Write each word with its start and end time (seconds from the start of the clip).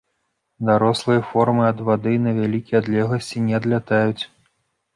Дарослыя 0.69 1.21
формы 1.33 1.63
ад 1.73 1.83
вады 1.91 2.13
на 2.25 2.35
вялікія 2.39 2.81
адлегласці 2.85 3.45
не 3.51 3.57
адлятаюць. 3.61 4.23